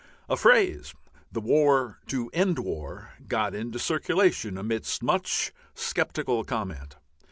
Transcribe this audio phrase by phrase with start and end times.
[0.27, 0.95] A phrase,
[1.31, 6.95] "The War to end War," got into circulation, amidst much sceptical comment.